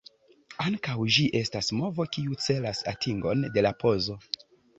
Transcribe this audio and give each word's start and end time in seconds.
Ankaŭ 0.69 0.95
ĝi 1.15 1.25
estas 1.39 1.69
movo 1.81 2.07
kiu 2.15 2.39
celas 2.47 2.81
atingon 2.93 3.45
de 3.59 3.67
la 3.69 3.75
pozo. 3.87 4.19